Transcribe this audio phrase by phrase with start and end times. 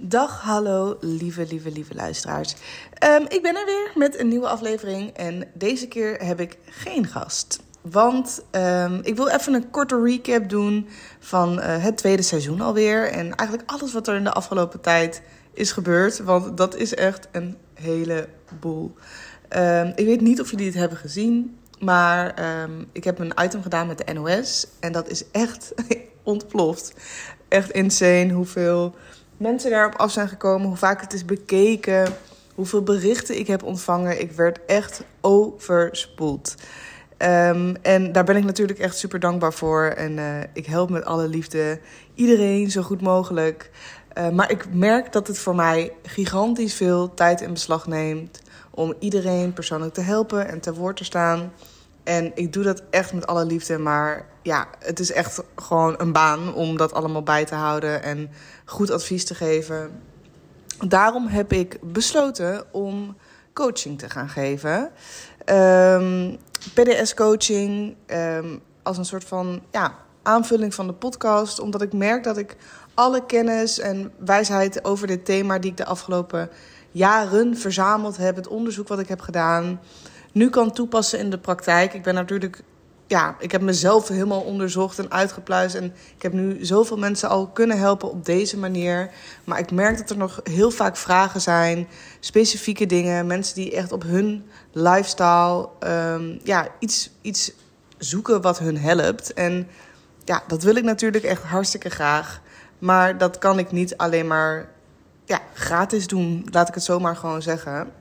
[0.00, 2.54] Dag, hallo, lieve, lieve, lieve luisteraars.
[2.92, 7.06] Ehm, ik ben er weer met een nieuwe aflevering en deze keer heb ik geen
[7.06, 7.60] gast.
[7.80, 10.88] Want ehm, ik wil even een korte recap doen
[11.18, 13.10] van eh, het tweede seizoen alweer.
[13.10, 15.22] En eigenlijk alles wat er in de afgelopen tijd
[15.52, 16.18] is gebeurd.
[16.18, 18.94] Want dat is echt een heleboel.
[19.56, 21.58] Um, ik weet niet of jullie het hebben gezien.
[21.78, 22.34] Maar
[22.92, 24.66] ik heb een item gedaan met de NOS.
[24.80, 25.74] En dat is echt
[26.22, 26.92] ontploft.
[27.48, 28.94] Echt insane hoeveel
[29.38, 32.14] mensen daarop af zijn gekomen, hoe vaak het is bekeken,
[32.54, 34.20] hoeveel berichten ik heb ontvangen.
[34.20, 36.54] Ik werd echt overspoeld.
[37.18, 39.84] Um, en daar ben ik natuurlijk echt super dankbaar voor.
[39.84, 41.80] En uh, ik help met alle liefde
[42.14, 43.70] iedereen zo goed mogelijk.
[44.18, 48.94] Uh, maar ik merk dat het voor mij gigantisch veel tijd in beslag neemt om
[48.98, 51.52] iedereen persoonlijk te helpen en te woord te staan.
[52.08, 53.78] En ik doe dat echt met alle liefde.
[53.78, 58.30] Maar ja, het is echt gewoon een baan om dat allemaal bij te houden en
[58.64, 60.02] goed advies te geven.
[60.86, 63.16] Daarom heb ik besloten om
[63.52, 64.90] coaching te gaan geven.
[65.44, 66.34] Ehm,
[66.74, 71.60] PDS-coaching ehm, als een soort van ja, aanvulling van de podcast.
[71.60, 72.56] Omdat ik merk dat ik
[72.94, 76.50] alle kennis en wijsheid over dit thema die ik de afgelopen
[76.90, 79.80] jaren verzameld heb, het onderzoek wat ik heb gedaan
[80.38, 81.94] nu kan toepassen in de praktijk.
[81.94, 82.62] Ik ben natuurlijk,
[83.06, 85.74] ja, ik heb mezelf helemaal onderzocht en uitgepluist.
[85.74, 85.84] En
[86.16, 89.10] ik heb nu zoveel mensen al kunnen helpen op deze manier.
[89.44, 91.88] Maar ik merk dat er nog heel vaak vragen zijn,
[92.20, 93.26] specifieke dingen.
[93.26, 97.52] Mensen die echt op hun lifestyle um, ja, iets, iets
[97.98, 99.32] zoeken wat hun helpt.
[99.32, 99.68] En
[100.24, 102.40] ja, dat wil ik natuurlijk echt hartstikke graag.
[102.78, 104.68] Maar dat kan ik niet alleen maar
[105.24, 107.97] ja, gratis doen, laat ik het zomaar gewoon zeggen.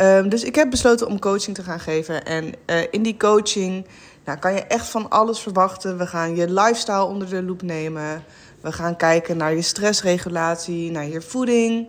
[0.00, 2.24] Um, dus ik heb besloten om coaching te gaan geven.
[2.24, 3.86] En uh, in die coaching
[4.24, 5.98] nou, kan je echt van alles verwachten.
[5.98, 8.24] We gaan je lifestyle onder de loep nemen.
[8.60, 11.88] We gaan kijken naar je stressregulatie, naar je voeding.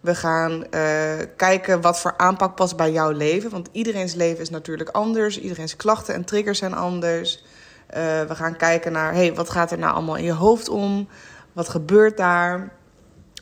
[0.00, 0.80] We gaan uh,
[1.36, 3.50] kijken wat voor aanpak past bij jouw leven.
[3.50, 5.40] Want iedereen's leven is natuurlijk anders.
[5.40, 7.44] Iedereen's klachten en triggers zijn anders.
[7.90, 11.08] Uh, we gaan kijken naar hey, wat gaat er nou allemaal in je hoofd om?
[11.52, 12.72] Wat gebeurt daar?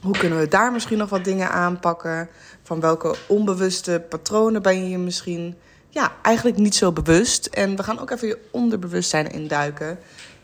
[0.07, 2.29] Hoe kunnen we daar misschien nog wat dingen aanpakken?
[2.63, 5.55] Van welke onbewuste patronen ben je misschien
[5.89, 7.47] ja, eigenlijk niet zo bewust?
[7.47, 9.99] En we gaan ook even je onderbewustzijn induiken.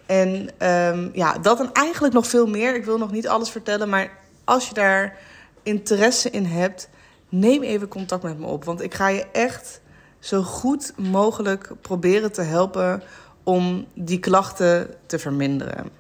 [0.07, 2.75] En um, ja, dat en eigenlijk nog veel meer.
[2.75, 4.11] Ik wil nog niet alles vertellen, maar
[4.45, 5.19] als je daar
[5.63, 6.89] interesse in hebt,
[7.29, 8.65] neem even contact met me op.
[8.65, 9.81] Want ik ga je echt
[10.19, 13.03] zo goed mogelijk proberen te helpen
[13.43, 15.91] om die klachten te verminderen.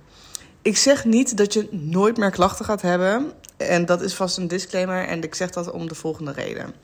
[0.62, 3.32] Ik zeg niet dat je nooit meer klachten gaat hebben.
[3.68, 6.74] En dat is vast een disclaimer en ik zeg dat om de volgende reden.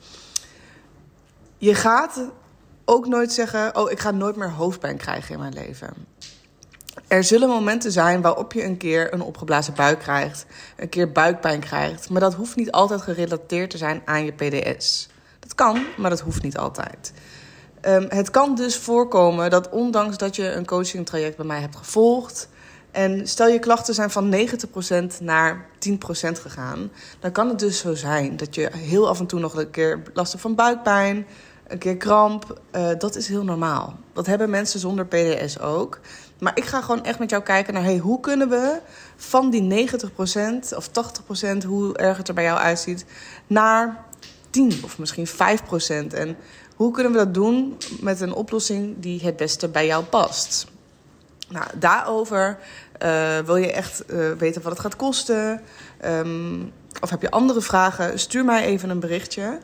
[1.57, 2.29] Je gaat
[2.85, 5.93] ook nooit zeggen: Oh, ik ga nooit meer hoofdpijn krijgen in mijn leven.
[7.07, 10.45] Er zullen momenten zijn waarop je een keer een opgeblazen buik krijgt,
[10.77, 15.09] een keer buikpijn krijgt, maar dat hoeft niet altijd gerelateerd te zijn aan je PDS.
[15.39, 17.13] Dat kan, maar dat hoeft niet altijd.
[17.81, 22.49] Um, het kan dus voorkomen dat ondanks dat je een coachingtraject bij mij hebt gevolgd,
[22.91, 25.95] en stel je klachten zijn van 90% naar 10%
[26.41, 29.71] gegaan, dan kan het dus zo zijn dat je heel af en toe nog een
[29.71, 31.25] keer last van buikpijn,
[31.67, 32.61] een keer kramp.
[32.75, 33.97] Uh, dat is heel normaal.
[34.13, 35.99] Dat hebben mensen zonder PDS ook.
[36.39, 38.79] Maar ik ga gewoon echt met jou kijken naar hey, hoe kunnen we
[39.15, 43.05] van die 90% of 80%, hoe erg het er bij jou uitziet,
[43.47, 44.05] naar
[44.49, 45.31] 10 of misschien 5%.
[46.13, 46.37] En
[46.75, 50.65] hoe kunnen we dat doen met een oplossing die het beste bij jou past?
[51.49, 52.57] Nou, daarover
[53.03, 55.61] uh, wil je echt uh, weten wat het gaat kosten.
[56.05, 56.71] Um,
[57.01, 58.19] of heb je andere vragen?
[58.19, 59.59] Stuur mij even een berichtje.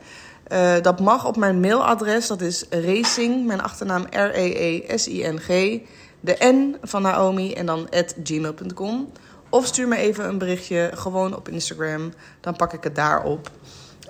[0.52, 2.26] Uh, dat mag op mijn mailadres.
[2.26, 5.80] Dat is racing, mijn achternaam R-E-E-S-I-N-G.
[6.20, 9.12] De N van Naomi en dan at gmail.com.
[9.48, 12.12] Of stuur me even een berichtje gewoon op Instagram.
[12.40, 13.50] Dan pak ik het daarop.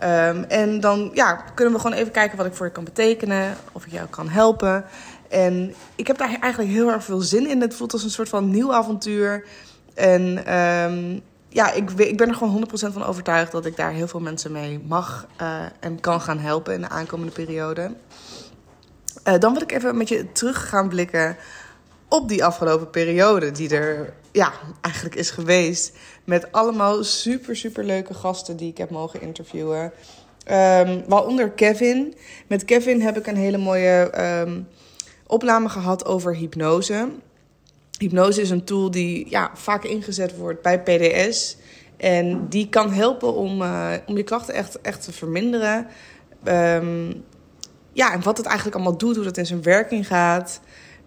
[0.03, 3.57] Um, en dan ja, kunnen we gewoon even kijken wat ik voor je kan betekenen.
[3.73, 4.85] Of ik jou kan helpen.
[5.37, 7.61] En ik heb daar eigenlijk heel erg veel zin in.
[7.61, 9.45] Het voelt als een soort van nieuw avontuur.
[9.95, 14.09] En um, ja, ik, ik ben er gewoon 100% van overtuigd dat ik daar heel
[14.09, 17.95] veel mensen mee mag uh, en kan gaan helpen in de aankomende periode.
[19.29, 21.37] Uh, dan wil ik even met je terug gaan blikken
[22.09, 25.97] op die afgelopen periode die er ja, eigenlijk is geweest.
[26.25, 29.93] Met allemaal super, super leuke gasten die ik heb mogen interviewen.
[30.51, 32.15] Um, waaronder Kevin.
[32.47, 34.69] Met Kevin heb ik een hele mooie um,
[35.27, 37.09] opname gehad over hypnose.
[37.99, 41.57] Hypnose is een tool die ja, vaak ingezet wordt bij PDS.
[41.97, 45.87] En die kan helpen om, uh, om je klachten echt, echt te verminderen.
[46.45, 47.25] Um,
[47.93, 50.61] ja, en wat het eigenlijk allemaal doet, hoe dat in zijn werking gaat.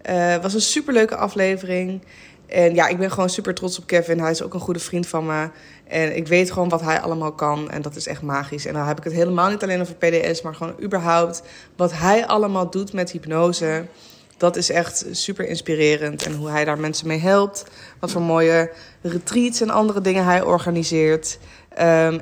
[0.10, 2.01] Uh, was een superleuke aflevering.
[2.49, 4.19] En ja, ik ben gewoon super trots op Kevin.
[4.19, 5.49] Hij is ook een goede vriend van me.
[5.87, 7.71] En ik weet gewoon wat hij allemaal kan.
[7.71, 8.65] En dat is echt magisch.
[8.65, 11.41] En dan heb ik het helemaal niet alleen over PDS, maar gewoon überhaupt
[11.75, 13.85] wat hij allemaal doet met hypnose.
[14.37, 16.23] Dat is echt super inspirerend.
[16.23, 17.65] En hoe hij daar mensen mee helpt.
[17.99, 21.39] Wat voor mooie retreats en andere dingen hij organiseert.
[21.81, 22.21] Um,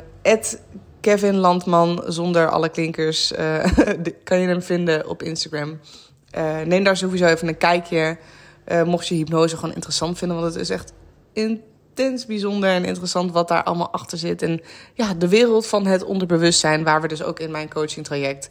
[1.02, 3.64] Kevin Landman zonder alle klinkers uh,
[4.24, 5.80] kan je hem vinden op Instagram.
[6.38, 8.18] Uh, neem daar sowieso even een kijkje.
[8.72, 10.38] Uh, mocht je hypnose gewoon interessant vinden.
[10.38, 10.94] Want het is echt
[11.34, 14.42] intens bijzonder en interessant wat daar allemaal achter zit.
[14.42, 14.62] En
[14.94, 18.50] ja, de wereld van het onderbewustzijn, waar we dus ook in mijn coaching traject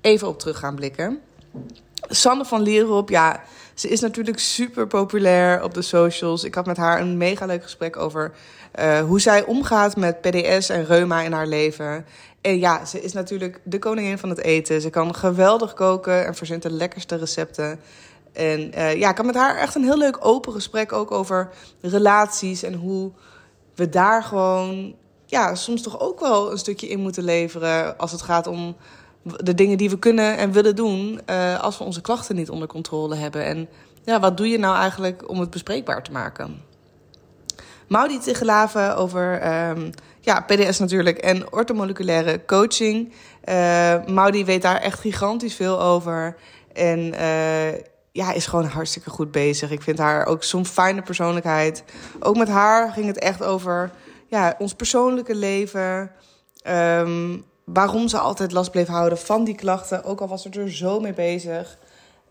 [0.00, 1.20] even op terug gaan blikken.
[2.08, 3.42] Sanne van Lierop, ja,
[3.74, 6.44] ze is natuurlijk super populair op de socials.
[6.44, 8.32] Ik had met haar een mega leuk gesprek over
[8.78, 12.06] uh, hoe zij omgaat met PDS en reuma in haar leven.
[12.40, 14.80] En ja, ze is natuurlijk de koningin van het eten.
[14.80, 17.80] Ze kan geweldig koken en verzint de lekkerste recepten.
[18.38, 21.50] En uh, ja, ik had met haar echt een heel leuk open gesprek ook over
[21.80, 23.12] relaties en hoe
[23.74, 24.94] we daar gewoon
[25.26, 28.76] ja, soms toch ook wel een stukje in moeten leveren als het gaat om
[29.22, 32.68] de dingen die we kunnen en willen doen uh, als we onze klachten niet onder
[32.68, 33.44] controle hebben.
[33.44, 33.68] En
[34.04, 36.62] ja, wat doe je nou eigenlijk om het bespreekbaar te maken?
[37.88, 39.90] Maudie Tigelaven over um,
[40.20, 43.12] ja, PDS natuurlijk en ortomoleculaire coaching.
[43.44, 46.36] Uh, Maudie weet daar echt gigantisch veel over.
[46.72, 47.80] En uh,
[48.18, 49.70] ja, is gewoon hartstikke goed bezig.
[49.70, 51.84] Ik vind haar ook zo'n fijne persoonlijkheid.
[52.20, 53.90] Ook met haar ging het echt over
[54.26, 56.10] ja, ons persoonlijke leven.
[56.68, 60.04] Um, waarom ze altijd last bleef houden van die klachten.
[60.04, 61.78] Ook al was ze er zo mee bezig.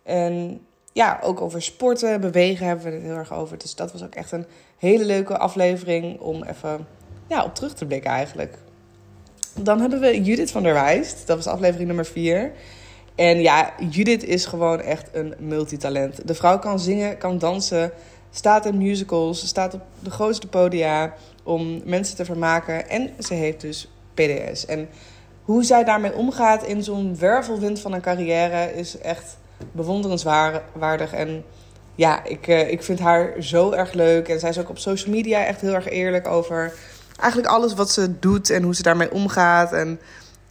[0.04, 0.62] En
[0.94, 3.58] ja, ook over sporten, bewegen hebben we het heel erg over.
[3.58, 4.46] Dus dat was ook echt een
[4.78, 6.88] hele leuke aflevering om even
[7.28, 8.58] ja, op terug te blikken eigenlijk.
[9.60, 11.28] Dan hebben we Judith van der Wijst.
[11.28, 12.52] Dat was aflevering nummer 4.
[13.18, 16.28] En ja, Judith is gewoon echt een multitalent.
[16.28, 17.92] De vrouw kan zingen, kan dansen,
[18.32, 22.90] staat in musicals, staat op de grootste podia om mensen te vermaken.
[22.90, 24.66] En ze heeft dus PDS.
[24.66, 24.90] En
[25.44, 29.38] hoe zij daarmee omgaat in zo'n wervelwind van een carrière is echt
[29.72, 31.14] bewonderenswaardig.
[31.14, 31.44] En
[31.96, 34.28] ja, ik, uh, ik vind haar zo erg leuk.
[34.28, 36.74] En zij is ook op social media echt heel erg eerlijk over
[37.20, 39.74] eigenlijk alles wat ze doet en hoe ze daarmee omgaat.
[39.74, 40.00] En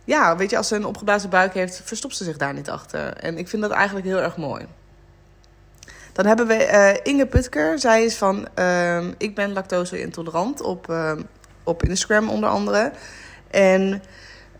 [0.06, 3.16] ja, weet je, als ze een opgeblazen buik heeft, verstopt ze zich daar niet achter.
[3.16, 4.66] En ik vind dat eigenlijk heel erg mooi.
[6.12, 7.78] Dan hebben we uh, Inge Putker.
[7.78, 11.12] Zij is van uh, Ik ben lactose intolerant op, uh,
[11.62, 12.92] op Instagram onder andere.
[13.50, 14.02] En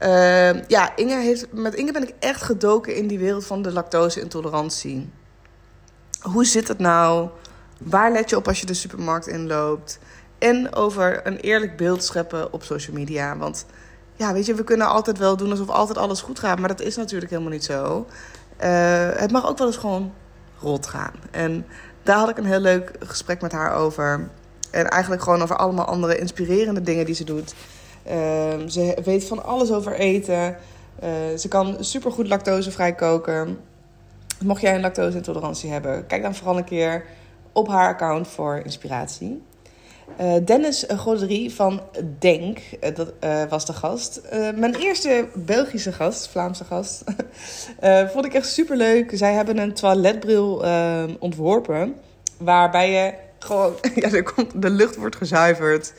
[0.03, 3.73] uh, ja, Inge heeft, met Inge ben ik echt gedoken in die wereld van de
[3.73, 5.11] lactose-intolerantie.
[6.21, 7.29] Hoe zit het nou?
[7.79, 9.99] Waar let je op als je de supermarkt inloopt?
[10.39, 13.37] En over een eerlijk beeld scheppen op social media.
[13.37, 13.67] Want
[14.17, 16.59] ja, weet je, we kunnen altijd wel doen alsof altijd alles goed gaat.
[16.59, 18.07] Maar dat is natuurlijk helemaal niet zo.
[18.65, 20.13] Uh, het mag ook wel eens gewoon
[20.61, 21.13] rot gaan.
[21.31, 21.67] En
[22.03, 24.29] daar had ik een heel leuk gesprek met haar over.
[24.71, 27.55] En eigenlijk gewoon over allemaal andere inspirerende dingen die ze doet.
[28.07, 28.13] Uh,
[28.69, 30.57] ze weet van alles over eten.
[31.03, 33.59] Uh, ze kan supergoed lactosevrij koken.
[34.45, 37.05] Mocht jij een lactose-intolerantie hebben, kijk dan vooral een keer
[37.53, 39.43] op haar account voor inspiratie.
[40.21, 41.83] Uh, Dennis Goderie van
[42.19, 44.21] Denk, uh, dat uh, was de gast.
[44.55, 47.05] mijn eerste Belgische gast, Vlaamse gast,
[48.13, 49.11] vond ik echt super leuk.
[49.15, 51.95] Zij hebben een toiletbril ehm, ontworpen,
[52.39, 54.23] waarbij je gewoon, ja,
[54.55, 55.93] de lucht wordt gezuiverd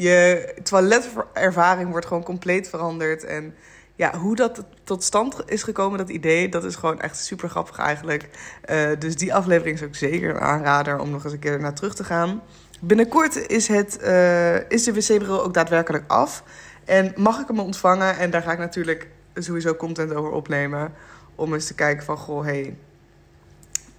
[0.00, 3.24] je toiletervaring wordt gewoon compleet veranderd.
[3.24, 3.54] En
[4.00, 7.78] ja, hoe dat tot stand is gekomen, dat idee, dat is gewoon echt super grappig
[7.78, 8.28] eigenlijk.
[8.70, 11.74] Uh, dus die aflevering is ook zeker een aanrader om nog eens een keer naar
[11.74, 12.42] terug te gaan.
[12.80, 16.42] Binnenkort is, het, uh, is de wc-bril ook daadwerkelijk af.
[16.84, 18.18] En mag ik hem ontvangen?
[18.18, 20.92] En daar ga ik natuurlijk sowieso content over opnemen.
[21.34, 22.76] Om eens te kijken van, goh, hey,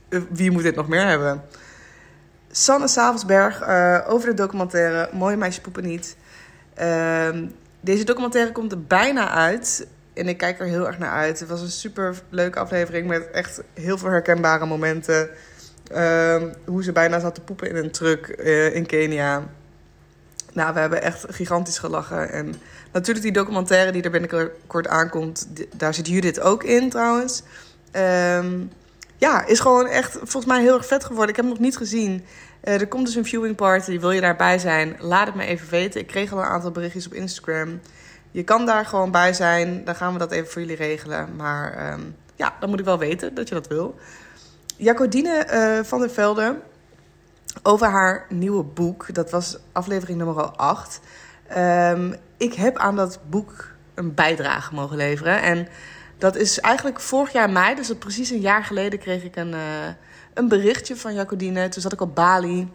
[0.10, 1.44] eh, wie moet dit nog meer hebben?
[2.52, 3.68] Sanne Savelsberg
[4.08, 6.18] over de documentaire Mooie Meisje Poepen Niet.
[6.80, 7.30] Uh,
[7.82, 9.88] deze documentaire komt er bijna uit.
[10.14, 11.40] En ik kijk er heel erg naar uit.
[11.40, 15.30] Het was een super leuke aflevering met echt heel veel herkenbare momenten.
[15.92, 19.44] Uh, hoe ze bijna zat te poepen in een truck uh, in Kenia.
[20.54, 22.32] Nou, we hebben echt gigantisch gelachen.
[22.32, 22.56] En
[22.92, 25.48] natuurlijk die documentaire die er binnenkort aankomt.
[25.76, 27.44] Daar zit Judith ook in trouwens.
[27.96, 28.72] Um,
[29.22, 31.30] ja, is gewoon echt volgens mij heel erg vet geworden.
[31.30, 32.26] Ik heb hem nog niet gezien.
[32.64, 34.00] Uh, er komt dus een viewing party.
[34.00, 34.96] Wil je daarbij zijn?
[35.00, 36.02] Laat het me even weten.
[36.02, 37.80] Ik kreeg al een aantal berichtjes op Instagram.
[38.32, 39.84] Je kan daar gewoon bij zijn.
[39.86, 41.36] Dan gaan we dat even voor jullie regelen.
[41.36, 43.96] Maar um, ja, dan moet ik wel weten dat je dat wil.
[44.78, 46.60] Jacodine uh, van der Velde.
[47.64, 49.14] Over haar nieuwe boek.
[49.14, 51.00] Dat was aflevering nummer 8.
[51.58, 55.42] Um, ik heb aan dat boek een bijdrage mogen leveren.
[55.42, 55.68] En
[56.22, 59.54] dat is eigenlijk vorig jaar mei, dus dat precies een jaar geleden kreeg ik een,
[59.54, 59.88] uh,
[60.34, 61.70] een berichtje van Jacodine.
[61.70, 62.68] Toen zat ik op Bali.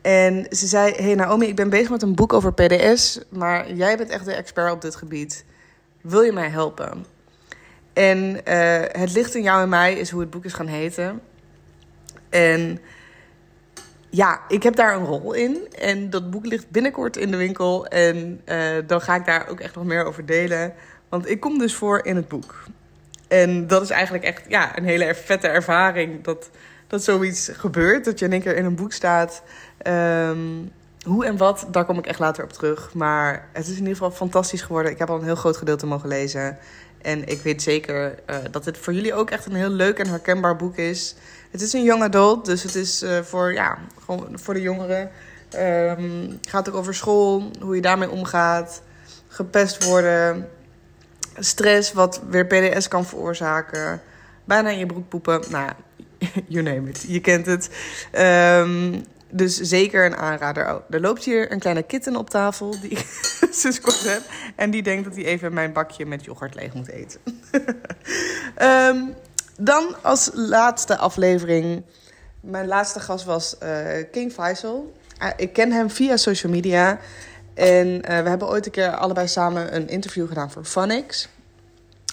[0.00, 3.96] En ze zei: Hey Naomi, ik ben bezig met een boek over PDS, maar jij
[3.96, 5.44] bent echt de expert op dit gebied.
[6.00, 7.04] Wil je mij helpen?
[7.92, 11.20] En uh, Het licht in jou en mij is hoe het boek is gaan heten.
[12.28, 12.78] En
[14.10, 15.68] ja, ik heb daar een rol in.
[15.78, 17.86] En dat boek ligt binnenkort in de winkel.
[17.86, 20.74] En uh, dan ga ik daar ook echt nog meer over delen.
[21.12, 22.64] Want ik kom dus voor in het boek.
[23.28, 26.24] En dat is eigenlijk echt ja, een hele vette ervaring.
[26.24, 26.50] Dat,
[26.86, 28.04] dat zoiets gebeurt.
[28.04, 29.42] Dat je in één keer in een boek staat.
[29.86, 30.72] Um,
[31.04, 32.94] hoe en wat, daar kom ik echt later op terug.
[32.94, 34.92] Maar het is in ieder geval fantastisch geworden.
[34.92, 36.58] Ik heb al een heel groot gedeelte mogen lezen.
[37.02, 40.08] En ik weet zeker uh, dat het voor jullie ook echt een heel leuk en
[40.08, 41.14] herkenbaar boek is.
[41.50, 45.10] Het is een young adult, dus het is uh, voor, ja, gewoon voor de jongeren.
[45.50, 48.82] Het gaat ook over school, hoe je daarmee omgaat.
[49.28, 50.48] Gepest worden.
[51.38, 54.00] Stress, wat weer PDS kan veroorzaken.
[54.44, 55.40] Bijna in je broek poepen.
[55.50, 55.70] Nou,
[56.48, 57.04] you name it.
[57.08, 57.70] Je kent het.
[58.18, 60.74] Um, dus zeker een aanrader.
[60.74, 63.06] Oh, er loopt hier een kleine kitten op tafel die ik
[63.50, 64.22] sinds kort heb.
[64.56, 67.20] En die denkt dat hij even mijn bakje met yoghurt leeg moet eten.
[68.62, 69.14] um,
[69.70, 71.82] dan als laatste aflevering.
[72.40, 74.92] Mijn laatste gast was uh, King Faisal.
[75.22, 76.98] Uh, ik ken hem via social media.
[77.54, 81.28] En uh, we hebben ooit een keer allebei samen een interview gedaan voor Funix.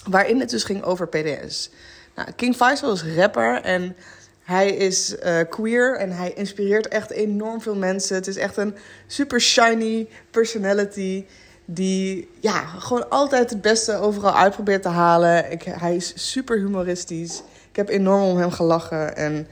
[0.04, 1.70] Waarin het dus ging over PDS.
[2.14, 3.96] Nou, King Faisal is rapper en
[4.42, 8.14] hij is uh, queer en hij inspireert echt enorm veel mensen.
[8.14, 11.24] Het is echt een super shiny personality.
[11.64, 15.52] Die ja, gewoon altijd het beste overal uit probeert te halen.
[15.52, 17.42] Ik, hij is super humoristisch.
[17.70, 19.16] Ik heb enorm om hem gelachen.
[19.16, 19.46] En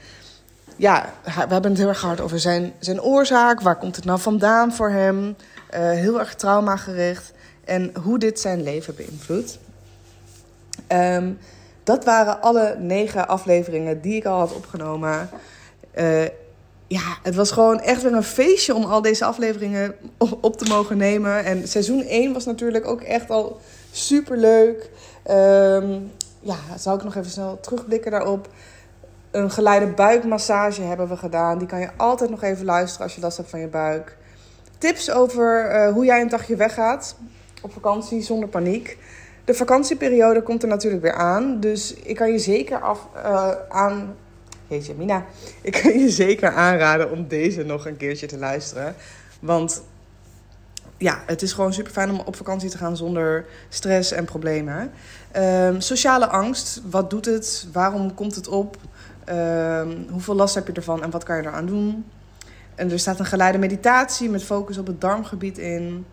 [0.75, 3.61] ja, we hebben het heel erg gehad over zijn, zijn oorzaak.
[3.61, 5.35] Waar komt het nou vandaan voor hem?
[5.73, 7.31] Uh, heel erg traumagericht.
[7.65, 9.59] En hoe dit zijn leven beïnvloedt.
[10.87, 11.37] Um,
[11.83, 15.29] dat waren alle negen afleveringen die ik al had opgenomen.
[15.95, 16.25] Uh,
[16.87, 19.95] ja, het was gewoon echt weer een feestje om al deze afleveringen
[20.41, 21.45] op te mogen nemen.
[21.45, 23.59] En seizoen 1 was natuurlijk ook echt al
[23.91, 24.89] super leuk.
[25.29, 28.49] Um, ja, zal ik nog even snel terugblikken daarop.
[29.31, 31.57] Een geleide buikmassage hebben we gedaan.
[31.57, 34.17] Die kan je altijd nog even luisteren als je last hebt van je buik.
[34.79, 37.15] Tips over uh, hoe jij een dagje weggaat
[37.61, 38.97] op vakantie zonder paniek.
[39.45, 41.59] De vakantieperiode komt er natuurlijk weer aan.
[41.59, 44.15] Dus ik kan je zeker af, uh, aan.
[44.67, 45.25] Jeetje, Mina.
[45.61, 48.95] Ik kan je zeker aanraden om deze nog een keertje te luisteren.
[49.39, 49.83] Want
[50.97, 54.91] ja, het is gewoon super fijn om op vakantie te gaan zonder stress en problemen.
[55.37, 57.67] Um, sociale angst, wat doet het?
[57.71, 58.77] Waarom komt het op?
[59.29, 62.05] Um, hoeveel last heb je ervan en wat kan je eraan doen?
[62.79, 66.05] En er staat een geleide meditatie met focus op het darmgebied in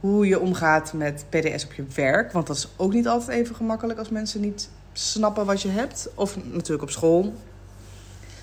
[0.00, 2.32] hoe je omgaat met PDS op je werk.
[2.32, 6.08] Want dat is ook niet altijd even gemakkelijk als mensen niet snappen wat je hebt.
[6.14, 7.34] Of natuurlijk op school.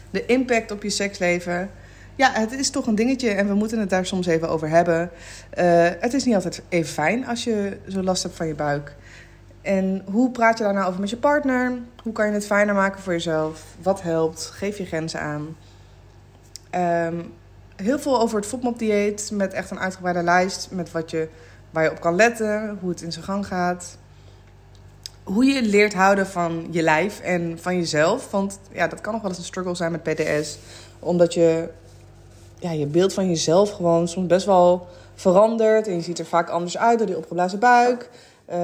[0.10, 1.70] De impact op je seksleven.
[2.16, 5.10] Ja, het is toch een dingetje en we moeten het daar soms even over hebben.
[5.60, 8.96] Uh, het is niet altijd even fijn als je zo last hebt van je buik.
[9.62, 11.78] En hoe praat je daar nou over met je partner?
[12.04, 13.64] Hoe kan je het fijner maken voor jezelf?
[13.82, 14.46] Wat helpt?
[14.46, 15.56] Geef je grenzen aan.
[16.76, 17.38] Um,
[17.82, 21.28] heel veel over het FODMAP-dieet met echt een uitgebreide lijst met wat je
[21.70, 23.98] waar je op kan letten, hoe het in zijn gang gaat.
[25.24, 28.32] Hoe je leert houden van je lijf en van jezelf.
[28.32, 30.58] Want ja, dat kan nog wel eens een struggle zijn met PTS.
[31.00, 31.70] Omdat je
[32.60, 35.88] ja, je beeld van jezelf gewoon soms best wel verandert.
[35.88, 38.10] En je ziet er vaak anders uit door die opgeblazen buik.
[38.50, 38.56] Uh,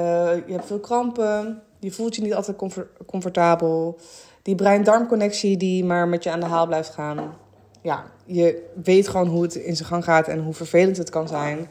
[0.47, 1.61] je hebt veel krampen.
[1.79, 2.57] Je voelt je niet altijd
[3.05, 3.99] comfortabel.
[4.41, 7.43] Die brein-darmconnectie die maar met je aan de haal blijft gaan.
[7.85, 11.27] Ja, je weet gewoon hoe het in zijn gang gaat en hoe vervelend het kan
[11.27, 11.67] zijn.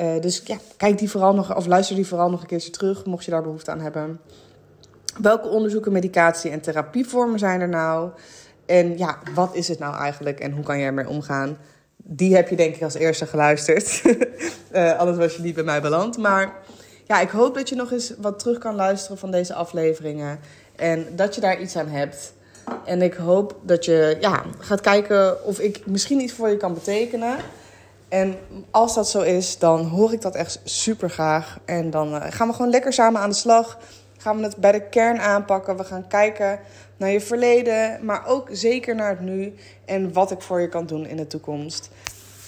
[0.00, 3.04] Uh, dus ja, kijk die vooral nog, of luister die vooral nog een keertje terug,
[3.04, 4.20] mocht je daar behoefte aan hebben.
[5.20, 8.10] Welke onderzoeken, medicatie en therapievormen zijn er nou?
[8.66, 11.58] En ja, wat is het nou eigenlijk en hoe kan je ermee omgaan?
[11.96, 14.02] Die heb je denk ik als eerste geluisterd.
[14.72, 16.18] uh, anders was je niet bij mij beland.
[16.18, 16.52] Maar
[17.06, 20.38] ja, ik hoop dat je nog eens wat terug kan luisteren van deze afleveringen.
[20.76, 22.32] En dat je daar iets aan hebt.
[22.84, 26.74] En ik hoop dat je ja, gaat kijken of ik misschien iets voor je kan
[26.74, 27.36] betekenen.
[28.08, 28.36] En
[28.70, 31.58] als dat zo is, dan hoor ik dat echt super graag.
[31.64, 33.78] En dan uh, gaan we gewoon lekker samen aan de slag.
[34.18, 35.76] Gaan we het bij de kern aanpakken.
[35.76, 36.60] We gaan kijken
[36.96, 39.54] naar je verleden, maar ook zeker naar het nu.
[39.84, 41.90] En wat ik voor je kan doen in de toekomst.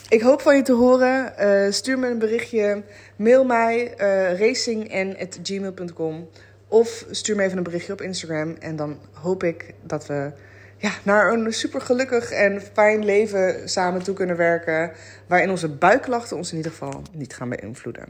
[0.08, 1.32] Ik hoop van je te horen.
[1.40, 2.82] Uh, stuur me een berichtje.
[3.16, 6.28] Mail mij uh, racing.gmail.com.
[6.70, 8.56] Of stuur me even een berichtje op Instagram.
[8.58, 10.32] En dan hoop ik dat we
[10.76, 14.92] ja, naar een super gelukkig en fijn leven samen toe kunnen werken.
[15.26, 18.04] Waarin onze buikklachten ons in ieder geval niet gaan beïnvloeden.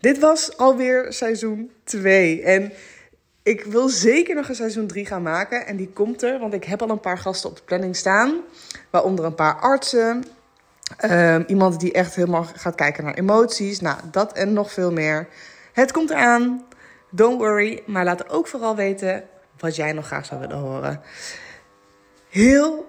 [0.00, 2.42] Dit was alweer seizoen 2.
[2.42, 2.72] En
[3.42, 5.66] ik wil zeker nog een seizoen 3 gaan maken.
[5.66, 8.40] En die komt er, want ik heb al een paar gasten op de planning staan.
[8.90, 10.24] Waaronder een paar artsen.
[10.96, 13.80] Ehm, iemand die echt helemaal gaat kijken naar emoties.
[13.80, 15.28] Nou, dat en nog veel meer.
[15.72, 16.64] Het komt eraan.
[17.14, 17.82] Don't worry.
[17.86, 19.24] Maar laat ook vooral weten
[19.58, 21.00] wat jij nog graag zou willen horen.
[22.28, 22.86] Heel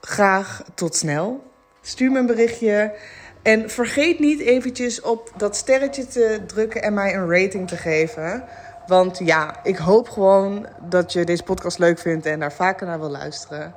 [0.00, 1.42] graag tot snel.
[1.80, 2.94] Stuur me een berichtje.
[3.42, 8.44] En vergeet niet eventjes op dat sterretje te drukken en mij een rating te geven.
[8.86, 13.00] Want ja, ik hoop gewoon dat je deze podcast leuk vindt en daar vaker naar
[13.00, 13.74] wil luisteren.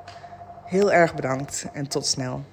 [0.64, 2.44] Heel erg bedankt en tot snel.